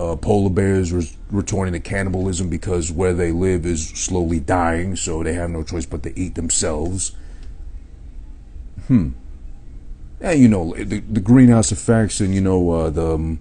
[0.00, 5.22] uh, polar bears re- returning to cannibalism because where they live is slowly dying, so
[5.22, 7.12] they have no choice but to eat themselves.
[8.86, 9.10] Hmm.
[10.22, 13.40] Yeah, you know the, the greenhouse effects, and you know uh, the um,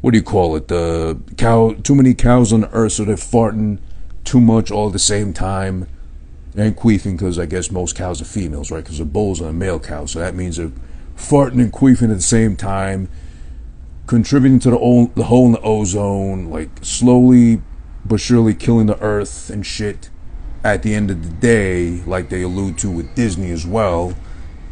[0.00, 0.66] what do you call it?
[0.66, 1.74] The cow.
[1.74, 3.78] Too many cows on the earth, so they're farting
[4.24, 5.86] too much all at the same time,
[6.56, 8.82] and queefing because I guess most cows are females, right?
[8.82, 10.72] Because the bulls are male cows, so that means they're
[11.16, 13.08] farting and queefing at the same time
[14.08, 17.62] contributing to the, o- the hole in the ozone, like slowly
[18.04, 20.10] but surely killing the earth and shit.
[20.64, 24.14] At the end of the day, like they allude to with Disney as well,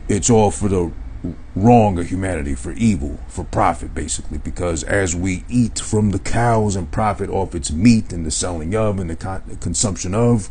[0.08, 0.90] it's all for the
[1.54, 4.38] wrong of humanity, for evil, for profit, basically.
[4.38, 8.74] Because as we eat from the cows and profit off its meat and the selling
[8.74, 10.50] of and the, con- consumption of,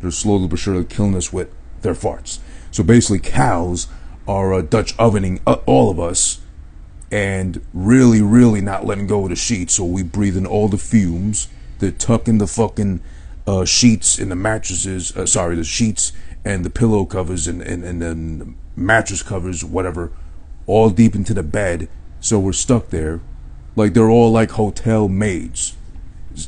[0.00, 1.50] they're slowly but surely killing us with
[1.82, 2.38] their farts.
[2.70, 3.88] So basically, cows
[4.28, 6.40] are uh, Dutch ovening uh, all of us
[7.10, 9.74] and really, really not letting go of the sheets.
[9.74, 11.48] So we breathe in all the fumes.
[11.78, 13.00] They're tucking the fucking
[13.46, 15.16] uh, sheets in the mattresses.
[15.16, 16.12] Uh, sorry, the sheets
[16.44, 20.12] and the pillow covers and, and, and the mattress covers, whatever,
[20.66, 21.88] all deep into the bed.
[22.20, 23.20] So we're stuck there.
[23.76, 25.76] Like they're all like hotel maids.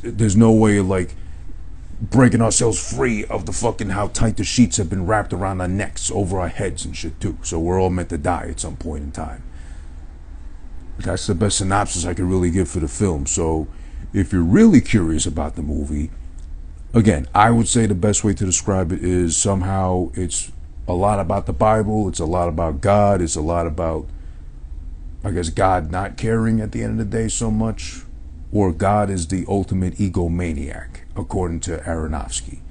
[0.03, 1.15] There's no way of like
[2.01, 5.67] breaking ourselves free of the fucking how tight the sheets have been wrapped around our
[5.67, 7.37] necks, over our heads and shit too.
[7.43, 9.43] So we're all meant to die at some point in time
[11.03, 13.25] that's the best synopsis I could really give for the film.
[13.25, 13.67] So,
[14.13, 16.09] if you're really curious about the movie,
[16.93, 20.51] again, I would say the best way to describe it is somehow it's
[20.87, 24.07] a lot about the Bible, it's a lot about God, it's a lot about,
[25.23, 28.01] I guess, God not caring at the end of the day so much,
[28.51, 32.61] or God is the ultimate egomaniac, according to Aronofsky.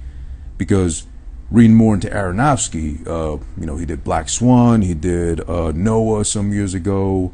[0.57, 1.07] Because
[1.49, 6.25] reading more into Aronofsky, uh, you know, he did Black Swan, he did uh, Noah
[6.25, 7.31] some years ago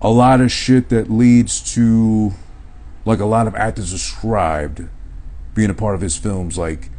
[0.00, 2.32] a lot of shit that leads to
[3.04, 4.88] like a lot of actors described
[5.54, 6.90] being a part of his films like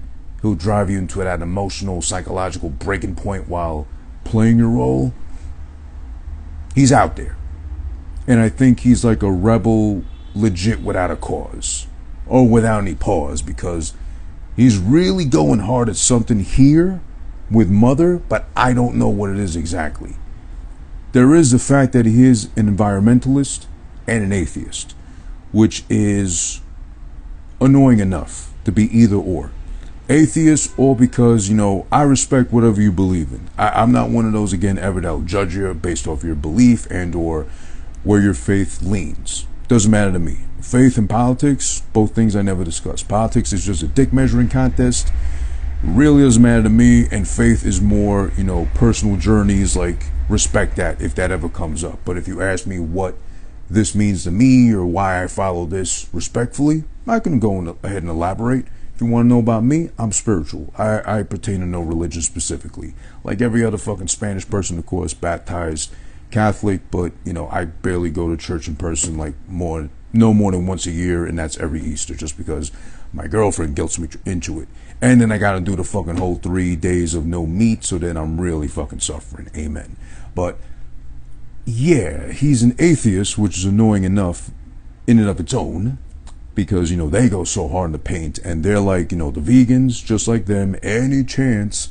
[0.41, 3.87] he'll drive you into that emotional psychological breaking point while
[4.23, 5.13] playing your role.
[6.73, 7.37] He's out there.
[8.27, 10.03] And i think he's like a rebel
[10.33, 11.87] legit without a cause
[12.27, 13.93] or without any pause because
[14.55, 17.01] he's really going hard at something here
[17.49, 20.15] with mother but i don't know what it is exactly
[21.15, 23.67] there is the fact that he is an environmentalist
[24.05, 24.93] and an atheist,
[25.53, 26.59] which is
[27.61, 29.49] annoying enough to be either or.
[30.09, 33.49] Atheist, or because, you know, I respect whatever you believe in.
[33.57, 36.35] I, am not one of those, again, ever that will judge you based off your
[36.35, 37.43] belief and or
[38.03, 39.47] where your faith leans.
[39.69, 40.39] Doesn't matter to me.
[40.59, 43.03] Faith and politics, both things I never discuss.
[43.03, 45.13] Politics is just a dick measuring contest.
[45.81, 50.75] Really doesn't matter to me, and faith is more, you know, personal journeys like respect
[50.75, 51.99] that if that ever comes up.
[52.05, 53.15] But if you ask me what
[53.69, 58.09] this means to me or why I follow this respectfully, I can go ahead and
[58.09, 58.65] elaborate.
[58.93, 60.73] If you want to know about me, I'm spiritual.
[60.77, 62.93] I, I pertain to no religion specifically.
[63.23, 65.93] Like every other fucking Spanish person, of course, baptized
[66.31, 70.51] Catholic, but you know, I barely go to church in person like more no more
[70.51, 72.71] than once a year, and that's every Easter, just because
[73.13, 74.67] my girlfriend guilts me into it.
[75.01, 78.17] And then I gotta do the fucking whole three days of no meat, so then
[78.17, 79.49] I'm really fucking suffering.
[79.55, 79.97] Amen.
[80.33, 80.57] But
[81.65, 84.51] yeah, he's an atheist, which is annoying enough
[85.07, 85.97] in and of its own
[86.53, 89.31] because, you know, they go so hard in the paint and they're like, you know,
[89.31, 91.89] the vegans, just like them, any chance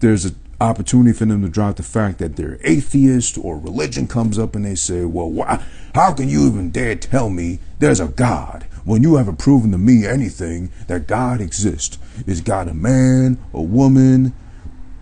[0.00, 4.38] there's an opportunity for them to drop the fact that they're atheist or religion comes
[4.38, 5.64] up and they say, well, why,
[5.98, 9.78] how can you even dare tell me there's a God when you haven't proven to
[9.78, 11.98] me anything that God exists?
[12.24, 14.32] Is God a man, a woman,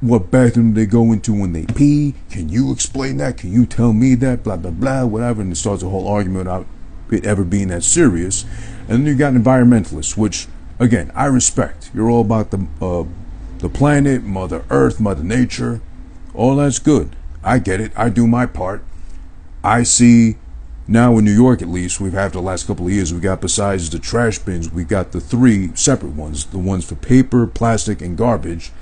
[0.01, 2.15] what bathroom do they go into when they pee.
[2.31, 3.37] Can you explain that?
[3.37, 4.43] Can you tell me that?
[4.43, 5.43] Blah blah blah, whatever.
[5.43, 6.67] And it starts a whole argument about
[7.11, 8.47] it ever being that serious.
[8.89, 10.49] And then you got environmentalists, which
[10.79, 11.91] again I respect.
[11.93, 13.05] You're all about the uh,
[13.59, 15.83] the planet, Mother Earth, Mother Nature.
[16.33, 17.15] All that's good.
[17.45, 17.93] I get it.
[17.97, 18.83] I do my part.
[19.63, 20.37] I see
[20.89, 23.41] now in New York at least, we've had the last couple of years, we got
[23.41, 26.47] besides the trash bins, we got the three separate ones.
[26.47, 28.73] The ones for paper, plastic, and garbage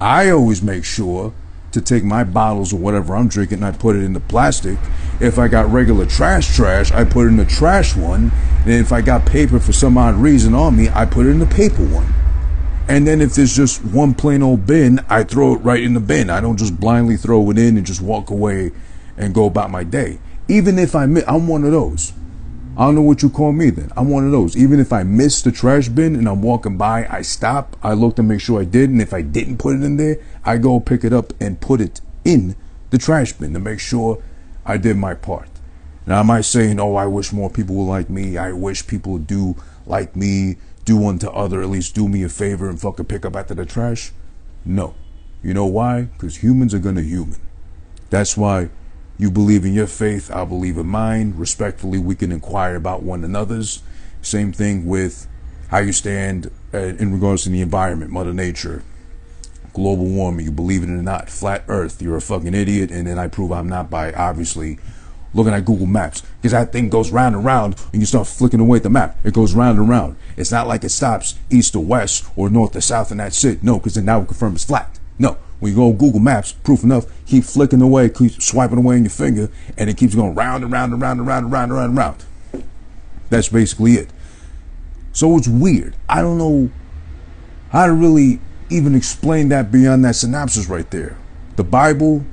[0.00, 1.34] I always make sure
[1.72, 4.78] to take my bottles or whatever I'm drinking and I put it in the plastic.
[5.20, 8.32] If I got regular trash trash, I put it in the trash one.
[8.64, 11.38] And if I got paper for some odd reason on me, I put it in
[11.38, 12.12] the paper one.
[12.88, 16.00] And then if there's just one plain old bin, I throw it right in the
[16.00, 16.30] bin.
[16.30, 18.72] I don't just blindly throw it in and just walk away
[19.18, 20.18] and go about my day.
[20.50, 22.12] Even if I miss, I'm one of those.
[22.76, 23.92] I don't know what you call me then.
[23.96, 24.56] I'm one of those.
[24.56, 28.16] Even if I miss the trash bin and I'm walking by, I stop, I look
[28.16, 30.80] to make sure I did, and if I didn't put it in there, I go
[30.80, 32.56] pick it up and put it in
[32.90, 34.20] the trash bin to make sure
[34.66, 35.48] I did my part.
[36.04, 38.36] Now, I saying, oh, I wish more people were like me?
[38.36, 39.54] I wish people do
[39.86, 43.36] like me, do unto other, at least do me a favor and fucking pick up
[43.36, 44.10] after the trash?
[44.64, 44.94] No.
[45.44, 46.02] You know why?
[46.02, 47.40] Because humans are gonna human.
[48.08, 48.70] That's why
[49.20, 51.34] you believe in your faith, I believe in mine.
[51.36, 53.82] Respectfully, we can inquire about one another's.
[54.22, 55.28] Same thing with
[55.68, 58.82] how you stand uh, in regards to the environment, Mother Nature,
[59.74, 63.18] global warming, you believe it or not, flat earth, you're a fucking idiot, and then
[63.18, 64.78] I prove I'm not by obviously
[65.34, 66.22] looking at Google Maps.
[66.40, 69.18] Because that thing goes round and round and you start flicking away at the map.
[69.22, 70.16] It goes round and round.
[70.38, 73.62] It's not like it stops east or west or north or south and that's it.
[73.62, 74.98] No, because then now we confirm it's flat.
[75.18, 75.36] No.
[75.60, 79.10] When you go Google Maps, proof enough, keep flicking away, keep swiping away in your
[79.10, 81.78] finger, and it keeps going round and round and round and round and round and
[81.78, 82.24] round and round.
[83.28, 84.08] That's basically it.
[85.12, 85.96] So it's weird.
[86.08, 86.70] I don't know
[87.70, 88.40] how to really
[88.70, 91.16] even explain that beyond that synopsis right there.
[91.56, 92.24] The Bible,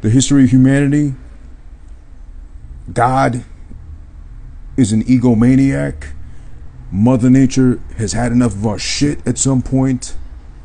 [0.00, 1.14] the history of humanity,
[2.92, 3.44] God
[4.76, 6.12] is an egomaniac.
[6.90, 10.16] Mother Nature has had enough of our shit at some point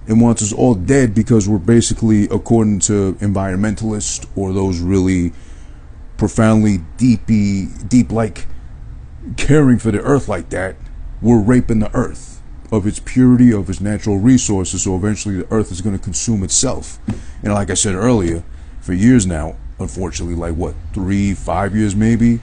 [0.08, 5.34] and wants us all dead because we're basically, according to environmentalists or those really
[6.18, 8.46] profoundly deepy, deep like
[9.38, 10.76] caring for the earth like that,
[11.22, 12.42] we're raping the earth
[12.72, 14.84] of its purity, of its natural resources.
[14.84, 17.00] So eventually the earth is going to consume itself.
[17.44, 18.44] And like I said earlier,
[18.82, 22.40] for years now, unfortunately, like what, three, five years maybe,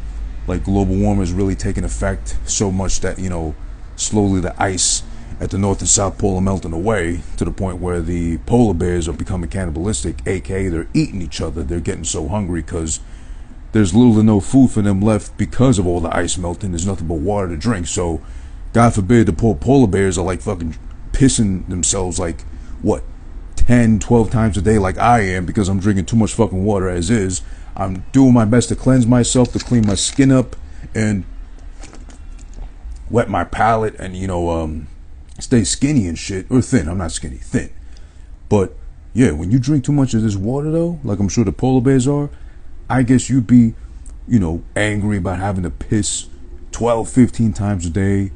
[0.47, 3.55] like global warming has really taken effect so much that, you know,
[3.97, 5.03] slowly the ice
[5.43, 8.75] at the North and South Pole are melting away to the point where the polar
[8.75, 11.65] bears are becoming cannibalistic, aka they're eating each other.
[11.65, 13.01] They're getting so hungry because
[13.73, 16.71] there's little to no food for them left because of all the ice melting.
[16.71, 17.89] There's nothing but water to drink.
[17.89, 18.23] So,
[18.73, 20.77] God forbid, the poor polar bears are like fucking
[21.11, 22.43] pissing themselves like,
[22.81, 23.03] what,
[23.57, 26.89] 10, 12 times a day like I am because I'm drinking too much fucking water
[26.89, 27.43] as is.
[27.75, 30.55] I'm doing my best to cleanse myself, to clean my skin up,
[30.95, 31.25] and
[33.11, 34.87] wet my palate, and, you know, um,
[35.39, 36.89] stay skinny and shit, or thin.
[36.89, 37.71] I'm not skinny, thin.
[38.49, 38.75] But
[39.15, 41.81] yeah, when you drink too much of this water, though, like I'm sure the polar
[41.81, 42.31] bears are,
[42.89, 43.75] I guess you'd be,
[44.29, 46.29] you know, angry about having to piss
[46.73, 48.33] 12, 15 times a day.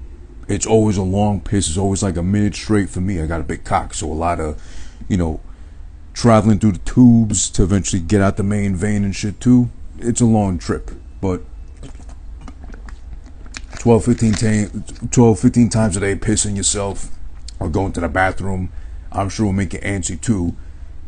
[0.49, 1.69] It's always a long piss.
[1.69, 3.21] It's always like a minute straight for me.
[3.21, 4.63] I got a big cock, so a lot of,
[5.09, 5.41] you know,
[6.13, 9.69] traveling through the tubes to eventually get out the main vein and shit too.
[9.99, 10.91] It's a long trip,
[11.21, 11.43] but
[13.87, 14.67] 12, 15, t-
[15.12, 17.09] 12, 15 times a day pissing yourself
[17.61, 18.73] or going to the bathroom,
[19.12, 20.56] I'm sure will make you antsy too.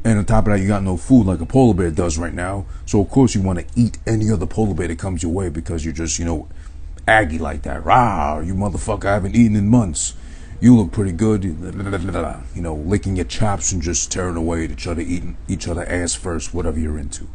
[0.05, 2.33] And on top of that, you got no food like a polar bear does right
[2.33, 2.67] now.
[2.87, 5.49] So of course you want to eat any other polar bear that comes your way
[5.49, 6.47] because you're just, you know,
[7.09, 7.85] aggy like that.
[7.85, 10.15] Rah, you motherfucker, I haven't eaten in months.
[10.61, 11.43] You look pretty good.
[11.43, 15.85] You know, licking your chops and just tearing away at each other, eating each other
[15.85, 17.27] ass first, whatever you're into.